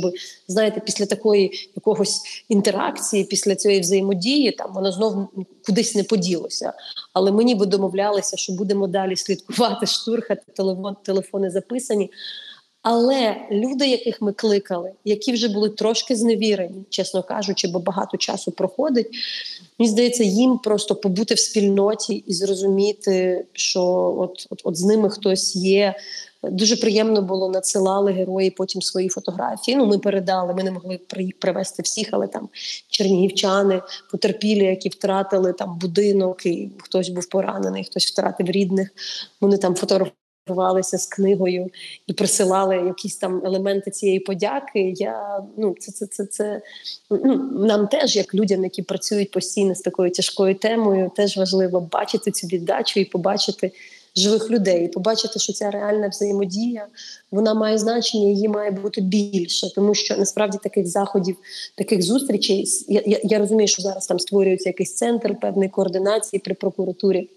знаєте, 0.49 0.81
після 0.81 1.07
такої 1.07 1.71
якогось 1.77 2.21
інтеракції, 2.49 3.25
після 3.25 3.55
цієї 3.55 3.81
взаємодії, 3.81 4.53
там 4.53 4.75
воно 4.75 4.93
знов 4.93 5.29
кудись 5.67 5.95
не 5.95 6.05
поділося. 6.05 6.73
Але 7.13 7.33
ми 7.33 7.45
ніби 7.45 7.67
домовлялися, 7.67 8.37
що 8.37 8.53
будемо 8.53 8.87
далі 8.87 9.17
слідкувати, 9.17 9.87
штурхати 9.87 10.43
телефон, 10.57 10.97
телефони 11.05 11.51
записані. 11.51 12.11
Але 12.83 13.37
люди, 13.51 13.87
яких 13.87 14.23
ми 14.23 14.33
кликали, 14.33 14.93
які 15.05 15.33
вже 15.33 15.49
були 15.49 15.69
трошки 15.69 16.17
зневірені, 16.17 16.85
чесно 16.91 17.23
кажучи, 17.23 17.69
бо 17.69 17.79
багато 17.79 18.17
часу 18.17 18.53
проходить. 18.53 19.09
Мені 19.79 19.91
здається, 19.91 20.25
їм 20.25 20.59
просто 20.59 20.95
побути 20.95 21.35
в 21.35 21.39
спільноті 21.39 22.15
і 22.15 22.33
зрозуміти, 22.33 23.45
що 23.53 23.83
от, 24.19 24.47
от, 24.51 24.61
от 24.65 24.77
з 24.77 24.85
ними 24.85 25.11
хтось 25.11 25.57
є. 25.57 25.95
Дуже 26.43 26.77
приємно 26.77 27.23
було 27.23 27.51
надсилали 27.51 28.13
герої 28.13 28.51
потім 28.51 28.83
свої 28.83 29.09
фотографії. 29.09 29.77
Ну, 29.77 29.87
ми 29.87 29.99
передали, 29.99 30.55
ми 30.55 30.63
не 30.63 30.71
могли 30.71 31.01
привезти 31.39 31.83
всіх, 31.83 32.09
але 32.11 32.27
там 32.27 32.49
чернігівчани 32.91 33.83
потерпілі, 34.11 34.65
які 34.65 34.89
втратили 34.89 35.53
там 35.53 35.79
будинок, 35.79 36.47
і 36.47 36.71
хтось 36.79 37.09
був 37.09 37.29
поранений, 37.29 37.85
хтось 37.85 38.07
втратив 38.07 38.51
рідних. 38.51 38.91
Вони 39.41 39.59
там 39.59 39.75
фотографували 39.75 40.28
з 40.99 41.07
книгою 41.07 41.71
і 42.07 42.12
присилали 42.12 42.76
якісь 42.76 43.17
там 43.17 43.43
елементи 43.47 43.90
цієї 43.90 44.21
подяки. 44.21 44.95
Я 44.97 45.40
ну 45.57 45.75
це 45.78 45.93
це 45.93 46.07
це 46.07 46.25
це 46.25 46.62
ну, 47.11 47.50
нам 47.67 47.88
теж, 47.88 48.17
як 48.17 48.35
людям, 48.35 48.64
які 48.64 48.83
працюють 48.83 49.31
постійно 49.31 49.75
з 49.75 49.81
такою 49.81 50.11
тяжкою 50.11 50.55
темою, 50.55 51.11
теж 51.17 51.37
важливо 51.37 51.81
бачити 51.81 52.31
цю 52.31 52.47
віддачу 52.47 53.00
і 53.00 53.05
побачити 53.05 53.73
живих 54.17 54.50
людей, 54.50 54.85
і 54.85 54.88
побачити, 54.88 55.38
що 55.38 55.52
ця 55.52 55.71
реальна 55.71 56.09
взаємодія 56.09 56.87
вона 57.31 57.55
має 57.55 57.78
значення, 57.78 58.28
її 58.28 58.49
має 58.49 58.71
бути 58.71 59.00
більше, 59.00 59.75
тому 59.75 59.95
що 59.95 60.17
насправді 60.17 60.59
таких 60.62 60.87
заходів, 60.87 61.37
таких 61.75 62.02
зустрічей 62.02 62.67
я, 62.88 63.02
я, 63.07 63.21
я 63.23 63.38
розумію, 63.38 63.69
що 63.69 63.83
зараз 63.83 64.07
там 64.07 64.19
створюється 64.19 64.69
якийсь 64.69 64.95
центр 64.95 65.40
певної 65.40 65.69
координації 65.69 66.40
при 66.40 66.55
прокуратурі 66.55 67.28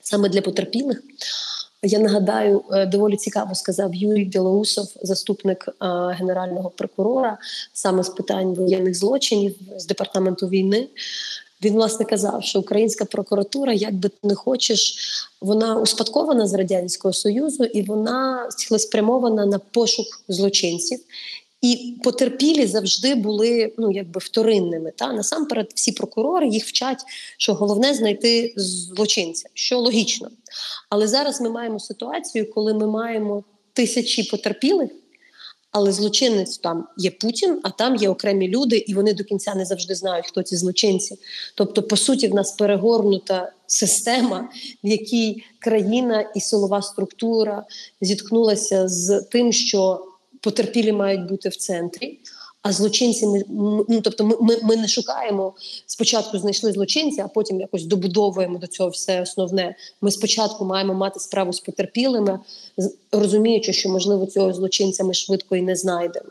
саме 0.00 0.28
для 0.28 0.40
потерпілих. 0.40 1.02
Я 1.82 1.98
нагадаю, 1.98 2.64
е, 2.72 2.86
доволі 2.86 3.16
цікаво 3.16 3.54
сказав 3.54 3.94
Юрій 3.94 4.24
Білоусов, 4.24 4.86
заступник 5.02 5.68
е, 5.68 5.74
генерального 6.18 6.70
прокурора, 6.70 7.38
саме 7.72 8.02
з 8.02 8.08
питань 8.08 8.54
воєнних 8.54 8.94
злочинів 8.94 9.54
з 9.76 9.86
департаменту 9.86 10.48
війни. 10.48 10.88
Він 11.64 11.74
власне 11.74 12.06
казав, 12.06 12.44
що 12.44 12.60
українська 12.60 13.04
прокуратура, 13.04 13.72
як 13.72 13.94
би 13.94 14.08
ти 14.08 14.28
не 14.28 14.34
хочеш, 14.34 14.96
вона 15.40 15.80
успадкована 15.80 16.46
з 16.46 16.54
радянського 16.54 17.14
союзу 17.14 17.64
і 17.64 17.82
вона 17.82 18.48
цілеспрямована 18.56 19.46
на 19.46 19.58
пошук 19.58 20.06
злочинців. 20.28 21.00
І 21.60 21.96
потерпілі 22.04 22.66
завжди 22.66 23.14
були 23.14 23.72
ну 23.78 23.92
якби 23.92 24.20
вторинними. 24.24 24.92
Та 24.96 25.12
насамперед, 25.12 25.72
всі 25.74 25.92
прокурори 25.92 26.48
їх 26.48 26.64
вчать, 26.64 27.02
що 27.38 27.54
головне 27.54 27.94
знайти 27.94 28.54
злочинця, 28.56 29.48
що 29.54 29.78
логічно. 29.78 30.30
Але 30.90 31.08
зараз 31.08 31.40
ми 31.40 31.50
маємо 31.50 31.80
ситуацію, 31.80 32.50
коли 32.52 32.74
ми 32.74 32.86
маємо 32.86 33.44
тисячі 33.72 34.22
потерпілих, 34.22 34.90
але 35.70 35.92
злочинець 35.92 36.58
там 36.58 36.86
є 36.96 37.10
Путін, 37.10 37.60
а 37.62 37.70
там 37.70 37.96
є 37.96 38.08
окремі 38.08 38.48
люди, 38.48 38.76
і 38.76 38.94
вони 38.94 39.14
до 39.14 39.24
кінця 39.24 39.54
не 39.54 39.64
завжди 39.64 39.94
знають, 39.94 40.26
хто 40.26 40.42
ці 40.42 40.56
злочинці. 40.56 41.18
Тобто, 41.54 41.82
по 41.82 41.96
суті, 41.96 42.28
в 42.28 42.34
нас 42.34 42.52
перегорнута 42.52 43.52
система, 43.66 44.48
в 44.84 44.88
якій 44.88 45.42
країна 45.58 46.32
і 46.36 46.40
силова 46.40 46.82
структура 46.82 47.64
зіткнулася 48.00 48.88
з 48.88 49.20
тим, 49.20 49.52
що 49.52 50.07
потерпілі 50.40 50.92
мають 50.92 51.28
бути 51.28 51.48
в 51.48 51.56
центрі. 51.56 52.18
А 52.62 52.72
злочинці 52.72 53.26
ну, 53.88 54.00
тобто, 54.02 54.24
ми, 54.24 54.36
ми 54.40 54.56
ми, 54.62 54.76
не 54.76 54.88
шукаємо 54.88 55.54
спочатку, 55.86 56.38
знайшли 56.38 56.72
злочинця, 56.72 57.24
а 57.24 57.28
потім 57.28 57.60
якось 57.60 57.84
добудовуємо 57.84 58.58
до 58.58 58.66
цього 58.66 58.88
все 58.88 59.22
основне. 59.22 59.74
Ми 60.00 60.10
спочатку 60.10 60.64
маємо 60.64 60.94
мати 60.94 61.20
справу 61.20 61.52
з 61.52 61.60
потерпілими, 61.60 62.40
розуміючи, 63.12 63.72
що 63.72 63.88
можливо 63.88 64.26
цього 64.26 64.52
злочинця 64.52 65.04
ми 65.04 65.14
швидко 65.14 65.56
і 65.56 65.62
не 65.62 65.76
знайдемо. 65.76 66.30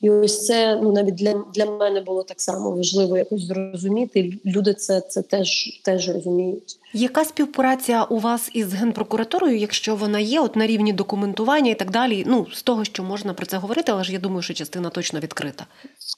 І 0.00 0.10
ось 0.10 0.46
це 0.46 0.80
ну 0.82 0.92
навіть 0.92 1.14
для 1.14 1.44
для 1.54 1.66
мене 1.66 2.00
було 2.00 2.22
так 2.22 2.40
само 2.40 2.70
важливо 2.70 3.18
якось 3.18 3.42
зрозуміти. 3.42 4.32
Люди 4.46 4.74
це 4.74 5.00
це 5.00 5.22
теж 5.22 5.80
теж 5.84 6.08
розуміють. 6.08 6.78
Яка 6.92 7.24
співпраця 7.24 8.02
у 8.02 8.18
вас 8.18 8.50
із 8.52 8.74
генпрокуратурою, 8.74 9.58
якщо 9.58 9.96
вона 9.96 10.18
є, 10.18 10.40
от 10.40 10.56
на 10.56 10.66
рівні 10.66 10.92
документування 10.92 11.70
і 11.70 11.74
так 11.74 11.90
далі? 11.90 12.24
Ну 12.26 12.46
з 12.52 12.62
того, 12.62 12.84
що 12.84 13.02
можна 13.02 13.34
про 13.34 13.46
це 13.46 13.56
говорити, 13.56 13.92
але 13.92 14.04
ж 14.04 14.12
я 14.12 14.18
думаю, 14.18 14.42
що 14.42 14.54
частина 14.54 14.90
точно 14.90 15.20
відкрита. 15.20 15.66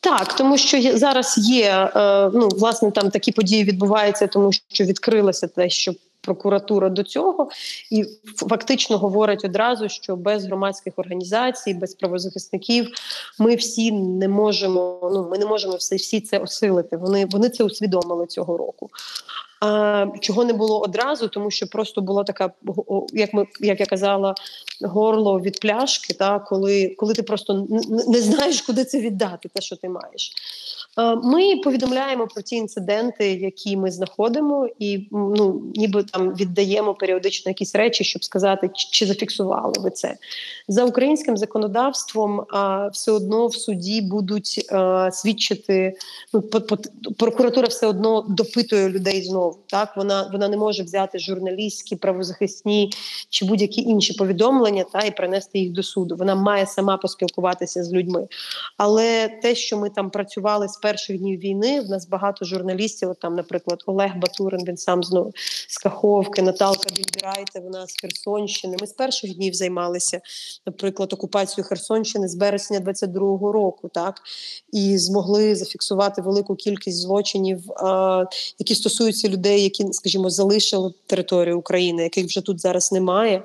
Так, 0.00 0.34
тому 0.36 0.58
що 0.58 0.98
зараз 0.98 1.38
є 1.38 1.90
е, 1.96 2.30
ну 2.34 2.48
власне 2.48 2.90
там 2.90 3.10
такі 3.10 3.32
події 3.32 3.64
відбуваються, 3.64 4.26
тому 4.26 4.50
що 4.52 4.84
відкрилося 4.84 5.46
те, 5.46 5.70
що 5.70 5.92
прокуратура 6.26 6.88
до 6.88 7.02
цього, 7.02 7.48
і 7.90 8.04
фактично 8.48 8.98
говорить 8.98 9.44
одразу, 9.44 9.88
що 9.88 10.16
без 10.16 10.44
громадських 10.44 10.92
організацій, 10.96 11.74
без 11.74 11.94
правозахисників 11.94 12.88
ми 13.38 13.54
всі 13.54 13.92
не 13.92 14.28
можемо. 14.28 15.10
Ну 15.12 15.28
ми 15.30 15.38
не 15.38 15.46
можемо 15.46 15.76
все 15.76 15.96
всі 15.96 16.20
це 16.20 16.38
осилити. 16.38 16.96
Вони 16.96 17.26
вони 17.26 17.48
це 17.48 17.64
усвідомили 17.64 18.26
цього 18.26 18.56
року. 18.56 18.90
А, 19.60 20.06
Чого 20.20 20.44
не 20.44 20.52
було 20.52 20.80
одразу, 20.80 21.28
тому 21.28 21.50
що 21.50 21.66
просто 21.66 22.00
була 22.00 22.24
така, 22.24 22.52
як 23.12 23.34
ми 23.34 23.46
як 23.60 23.80
я 23.80 23.86
казала, 23.86 24.34
горло 24.80 25.40
від 25.40 25.60
пляшки, 25.60 26.14
та 26.14 26.38
коли 26.38 26.94
коли 26.98 27.14
ти 27.14 27.22
просто 27.22 27.66
не 28.08 28.20
знаєш, 28.20 28.62
куди 28.62 28.84
це 28.84 29.00
віддати, 29.00 29.48
те, 29.48 29.62
що 29.62 29.76
ти 29.76 29.88
маєш. 29.88 30.32
Ми 31.22 31.56
повідомляємо 31.56 32.26
про 32.26 32.42
ті 32.42 32.56
інциденти, 32.56 33.32
які 33.32 33.76
ми 33.76 33.90
знаходимо, 33.90 34.68
і 34.78 35.08
ну 35.12 35.62
ніби 35.74 36.02
там 36.02 36.34
віддаємо 36.34 36.94
періодично 36.94 37.50
якісь 37.50 37.74
речі, 37.74 38.04
щоб 38.04 38.24
сказати, 38.24 38.70
чи 38.74 39.06
зафіксували 39.06 39.72
ви 39.78 39.90
це 39.90 40.16
за 40.68 40.84
українським 40.84 41.36
законодавством. 41.36 42.44
А 42.50 42.88
все 42.88 43.12
одно 43.12 43.46
в 43.46 43.54
суді 43.54 44.00
будуть 44.00 44.66
а, 44.72 45.10
свідчити. 45.12 45.94
Ну 46.32 46.42
прокуратура 47.18 47.68
все 47.68 47.86
одно 47.86 48.26
допитує 48.28 48.88
людей 48.88 49.22
знову. 49.22 49.58
Так 49.66 49.96
вона 49.96 50.30
вона 50.32 50.48
не 50.48 50.56
може 50.56 50.82
взяти 50.82 51.18
журналістські, 51.18 51.96
правозахисні 51.96 52.90
чи 53.28 53.44
будь-які 53.44 53.80
інші 53.80 54.12
повідомлення 54.12 54.84
та 54.92 55.00
і 55.00 55.10
принести 55.10 55.58
їх 55.58 55.72
до 55.72 55.82
суду. 55.82 56.16
Вона 56.16 56.34
має 56.34 56.66
сама 56.66 56.96
поспілкуватися 56.96 57.84
з 57.84 57.92
людьми. 57.92 58.28
Але 58.76 59.28
те, 59.42 59.54
що 59.54 59.78
ми 59.78 59.90
там 59.90 60.10
працювали 60.10 60.68
з 60.68 60.76
перших 60.86 61.18
днів 61.18 61.40
війни 61.40 61.80
в 61.80 61.88
нас 61.88 62.08
багато 62.08 62.44
журналістів. 62.44 63.10
От 63.10 63.20
там, 63.20 63.34
наприклад, 63.34 63.82
Олег 63.86 64.16
Батурин, 64.16 64.64
він 64.68 64.76
сам 64.76 65.04
знову 65.04 65.32
з 65.68 65.78
Каховки, 65.78 66.42
Наталка 66.42 66.90
Більбірайте, 66.96 67.60
вона 67.60 67.86
з 67.86 68.00
Херсонщини. 68.00 68.76
Ми 68.80 68.86
з 68.86 68.92
перших 68.92 69.34
днів 69.34 69.54
займалися, 69.54 70.20
наприклад, 70.66 71.12
окупацією 71.12 71.68
Херсонщини 71.68 72.28
з 72.28 72.34
березня 72.34 72.80
22-го 72.80 73.52
року, 73.52 73.88
так 73.88 74.20
і 74.72 74.98
змогли 74.98 75.56
зафіксувати 75.56 76.22
велику 76.22 76.54
кількість 76.54 77.00
злочинів, 77.02 77.62
які 78.58 78.74
стосуються 78.74 79.28
людей, 79.28 79.62
які, 79.62 79.92
скажімо, 79.92 80.30
залишили 80.30 80.92
територію 81.06 81.58
України, 81.58 82.02
яких 82.02 82.26
вже 82.26 82.40
тут 82.40 82.60
зараз 82.60 82.92
немає. 82.92 83.42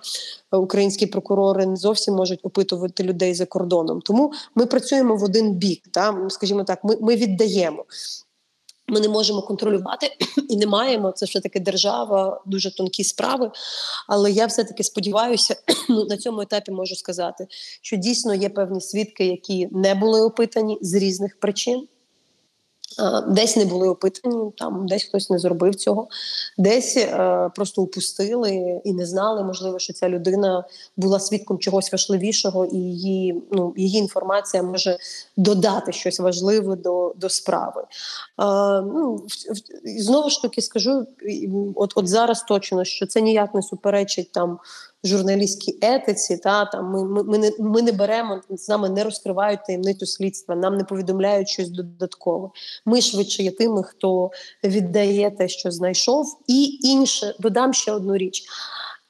Українські 0.58 1.06
прокурори 1.06 1.66
не 1.66 1.76
зовсім 1.76 2.14
можуть 2.14 2.40
опитувати 2.44 3.04
людей 3.04 3.34
за 3.34 3.46
кордоном. 3.46 4.02
Тому 4.02 4.34
ми 4.56 4.66
працюємо 4.66 5.16
в 5.16 5.24
один 5.24 5.54
бік. 5.54 5.84
Та 5.92 6.28
скажімо 6.30 6.64
так, 6.64 6.84
ми, 6.84 6.98
ми 7.02 7.16
віддаємо. 7.16 7.86
Ми 8.88 9.00
не 9.00 9.10
можемо 9.10 9.42
контролювати 9.42 10.08
і 10.50 10.56
не 10.56 10.68
маємо. 10.68 11.12
Це 11.12 11.26
все 11.26 11.40
таки 11.40 11.60
держава, 11.60 12.42
дуже 12.46 12.76
тонкі 12.76 13.04
справи. 13.04 13.52
Але 14.08 14.32
я 14.32 14.46
все 14.46 14.64
таки 14.64 14.84
сподіваюся, 14.84 15.56
ну 15.90 16.06
на 16.06 16.18
цьому 16.18 16.42
етапі 16.42 16.72
можу 16.72 16.96
сказати, 16.96 17.48
що 17.82 17.96
дійсно 17.96 18.34
є 18.34 18.50
певні 18.50 18.82
свідки, 18.82 19.26
які 19.26 19.68
не 19.72 19.96
були 19.96 20.22
опитані 20.22 20.78
з 20.82 20.94
різних 20.94 21.40
причин. 21.40 21.88
Десь 23.28 23.58
не 23.58 23.66
були 23.66 23.90
опитані, 23.90 24.52
там 24.58 24.88
десь 24.88 25.04
хтось 25.04 25.30
не 25.30 25.40
зробив 25.40 25.76
цього, 25.76 26.08
десь 26.58 26.98
е, 26.98 27.50
просто 27.56 27.82
упустили 27.82 28.82
і 28.84 28.94
не 28.94 29.06
знали, 29.06 29.44
можливо, 29.44 29.80
що 29.80 29.94
ця 29.94 30.10
людина 30.10 30.64
була 30.98 31.20
свідком 31.20 31.60
чогось 31.60 31.92
важливішого, 31.92 32.66
і 32.66 32.78
її 32.78 33.44
ну 33.52 33.74
її 33.78 34.00
інформація 34.00 34.64
може 34.64 34.98
додати 35.38 35.92
щось 35.92 36.20
важливе 36.20 36.76
до 36.76 37.14
до 37.18 37.30
справи. 37.30 37.82
Е, 37.82 37.86
ну, 38.82 39.16
в, 39.16 39.54
в, 39.54 40.00
Знову 40.02 40.30
ж 40.30 40.42
таки 40.42 40.62
скажу, 40.62 41.06
от, 41.76 41.94
от 41.96 42.08
зараз 42.08 42.44
точно, 42.44 42.84
що 42.84 43.06
це 43.06 43.22
ніяк 43.22 43.56
не 43.56 43.62
суперечить 43.62 44.32
там 44.32 44.60
журналістській 45.04 45.78
етиці. 45.82 46.38
Та 46.38 46.66
там 46.66 46.86
ми 46.86 47.04
ми, 47.04 47.24
ми, 47.24 47.38
не 47.38 47.52
ми 47.60 47.82
не 47.82 47.92
беремо 47.92 48.42
з 48.50 48.70
нами, 48.70 48.90
не 48.90 49.04
розкривають 49.04 49.66
таємницю 49.66 50.06
слідства, 50.06 50.56
нам 50.56 50.78
не 50.78 50.84
повідомляють 50.84 51.50
щось 51.50 51.70
додаткове. 51.70 52.50
Ми 52.86 53.02
швидше 53.02 53.44
є 53.44 53.52
тими, 53.52 53.84
хто 53.84 54.32
віддає 54.64 55.32
те, 55.32 55.48
що 55.48 55.72
знайшов, 55.72 56.26
і 56.48 56.80
інше 56.82 57.36
додам 57.40 57.74
ще 57.74 57.92
одну 57.92 58.18
річ. 58.18 58.44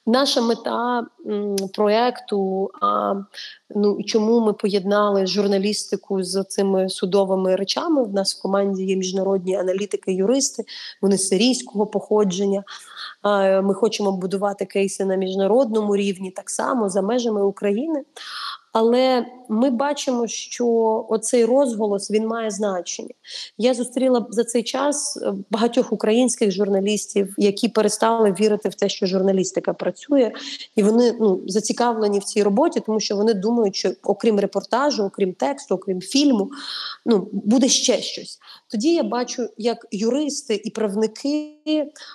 Наша 0.06 0.40
мета 0.40 1.06
проєкту, 1.74 2.70
ну 3.74 3.96
і 3.98 4.04
чому 4.04 4.40
ми 4.40 4.52
поєднали 4.52 5.26
журналістику 5.26 6.22
з 6.22 6.44
цими 6.44 6.88
судовими 6.88 7.56
речами? 7.56 8.04
В 8.04 8.12
нас 8.14 8.36
в 8.38 8.42
команді 8.42 8.84
є 8.84 8.96
міжнародні 8.96 9.56
аналітики, 9.56 10.12
юристи, 10.12 10.64
вони 11.02 11.18
сирійського 11.18 11.86
походження. 11.86 12.64
Ми 13.62 13.74
хочемо 13.74 14.12
будувати 14.12 14.64
кейси 14.64 15.04
на 15.04 15.16
міжнародному 15.16 15.96
рівні, 15.96 16.30
так 16.30 16.50
само 16.50 16.88
за 16.88 17.02
межами 17.02 17.42
України. 17.42 18.04
Але 18.72 19.26
ми 19.52 19.70
бачимо, 19.70 20.26
що 20.26 20.66
оцей 21.08 21.44
розголос 21.44 22.10
він 22.10 22.26
має 22.26 22.50
значення. 22.50 23.14
Я 23.58 23.74
зустріла 23.74 24.26
за 24.30 24.44
цей 24.44 24.62
час 24.62 25.16
е, 25.22 25.34
багатьох 25.50 25.92
українських 25.92 26.50
журналістів, 26.50 27.34
які 27.38 27.68
перестали 27.68 28.36
вірити 28.40 28.68
в 28.68 28.74
те, 28.74 28.88
що 28.88 29.06
журналістика 29.06 29.72
працює, 29.72 30.32
і 30.76 30.82
вони 30.82 31.16
ну 31.20 31.40
зацікавлені 31.46 32.18
в 32.18 32.24
цій 32.24 32.42
роботі, 32.42 32.80
тому 32.86 33.00
що 33.00 33.16
вони 33.16 33.34
думають, 33.34 33.76
що 33.76 33.90
окрім 34.02 34.40
репортажу, 34.40 35.04
окрім 35.04 35.32
тексту, 35.32 35.74
окрім 35.74 36.00
фільму, 36.00 36.50
ну 37.06 37.28
буде 37.32 37.68
ще 37.68 38.02
щось. 38.02 38.38
Тоді 38.70 38.94
я 38.94 39.02
бачу, 39.02 39.48
як 39.58 39.86
юристи 39.90 40.60
і 40.64 40.70
правники 40.70 41.58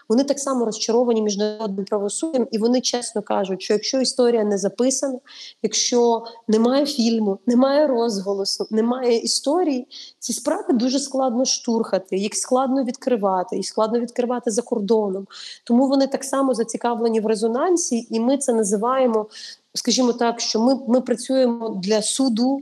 вони 0.10 0.24
так 0.24 0.40
само 0.40 0.66
розчаровані 0.66 1.22
міжнародним 1.22 1.86
правосуддям, 1.86 2.48
і 2.52 2.58
вони 2.58 2.82
чесно 2.82 3.22
кажуть, 3.22 3.62
що 3.62 3.74
якщо 3.74 4.02
історія 4.02 4.44
не 4.44 4.58
записана, 4.58 5.20
якщо 5.64 6.24
немає 6.48 6.86
фільму, 6.86 7.27
немає 7.46 7.88
розголосу, 7.88 8.68
немає 8.72 9.18
історії, 9.18 9.88
ці 10.20 10.34
справи 10.34 10.74
дуже 10.74 11.00
складно 11.00 11.46
штурхати, 11.46 12.18
їх 12.18 12.36
складно 12.36 12.84
відкривати, 12.84 13.56
їх 13.56 13.66
складно 13.66 14.00
відкривати 14.00 14.52
за 14.52 14.62
кордоном. 14.62 15.28
Тому 15.64 15.88
вони 15.88 16.08
так 16.08 16.24
само 16.24 16.54
зацікавлені 16.54 17.20
в 17.20 17.26
резонансі, 17.26 18.08
і 18.10 18.20
ми 18.20 18.38
це 18.38 18.54
називаємо, 18.54 19.26
скажімо 19.74 20.14
так, 20.14 20.40
що 20.40 20.60
ми, 20.60 20.80
ми 20.88 21.02
працюємо 21.02 21.70
для 21.84 22.02
суду. 22.02 22.62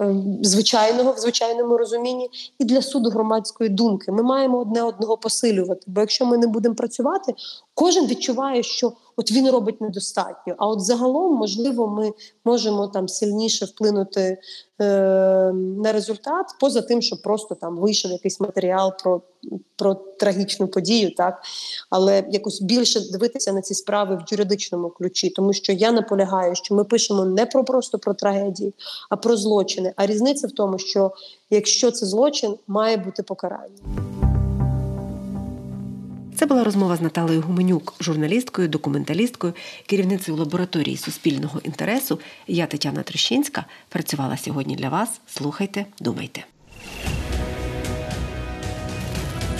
Е, 0.00 0.14
звичайного 0.42 1.12
в 1.12 1.18
звичайному 1.18 1.76
розумінні 1.76 2.30
і 2.58 2.64
для 2.64 2.82
суду 2.82 3.10
громадської 3.10 3.70
думки 3.70 4.12
ми 4.12 4.22
маємо 4.22 4.58
одне 4.58 4.82
одного 4.82 5.16
посилювати. 5.16 5.82
Бо 5.86 6.00
якщо 6.00 6.26
ми 6.26 6.38
не 6.38 6.46
будемо 6.46 6.74
працювати, 6.74 7.34
кожен 7.74 8.06
відчуває, 8.06 8.62
що 8.62 8.92
от 9.16 9.32
він 9.32 9.50
робить 9.50 9.80
недостатньо. 9.80 10.54
А 10.58 10.66
от 10.66 10.80
загалом, 10.80 11.34
можливо, 11.34 11.86
ми 11.86 12.12
можемо 12.44 12.88
там 12.88 13.08
сильніше 13.08 13.64
вплинути 13.64 14.38
е, 14.80 14.84
на 15.54 15.92
результат, 15.92 16.46
поза 16.60 16.82
тим, 16.82 17.02
що 17.02 17.16
просто 17.16 17.54
там 17.54 17.76
вийшов 17.76 18.10
якийсь 18.10 18.40
матеріал 18.40 18.92
про 19.02 19.22
про 19.76 19.94
трагічну 19.94 20.68
подію, 20.68 21.14
так 21.14 21.42
але 21.90 22.24
якось 22.30 22.62
більше 22.62 23.00
дивитися 23.12 23.52
на 23.52 23.62
ці 23.62 23.74
справи 23.74 24.16
в 24.16 24.32
юридичному 24.32 24.90
ключі, 24.90 25.30
тому 25.30 25.52
що 25.52 25.72
я 25.72 25.92
наполягаю, 25.92 26.54
що 26.54 26.74
ми 26.74 26.84
пишемо 26.84 27.24
не 27.24 27.46
про 27.46 27.64
просто 27.64 27.98
про 27.98 28.14
трагедії, 28.14 28.74
а 29.10 29.16
про 29.16 29.36
злочини. 29.36 29.92
А 29.96 30.06
різниця 30.06 30.46
в 30.46 30.52
тому, 30.52 30.78
що 30.78 31.12
якщо 31.50 31.90
це 31.90 32.06
злочин, 32.06 32.54
має 32.66 32.96
бути 32.96 33.22
покарання. 33.22 34.03
Це 36.36 36.46
була 36.46 36.64
розмова 36.64 36.96
з 36.96 37.00
Наталею 37.00 37.40
Гуменюк, 37.40 37.94
журналісткою, 38.00 38.68
документалісткою, 38.68 39.52
керівницею 39.86 40.36
лабораторії 40.36 40.96
суспільного 40.96 41.60
інтересу. 41.64 42.20
Я 42.46 42.66
Тетяна 42.66 43.02
Трощинська 43.02 43.64
працювала 43.88 44.36
сьогодні 44.36 44.76
для 44.76 44.88
вас. 44.88 45.20
Слухайте, 45.26 45.86
думайте. 46.00 46.44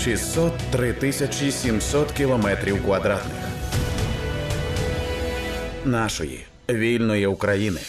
603 0.05 0.93
тисячі 0.93 1.51
700 1.51 2.13
кілометрів 2.13 2.85
квадратних 2.85 3.45
нашої 5.85 6.47
вільної 6.69 7.27
України. 7.27 7.81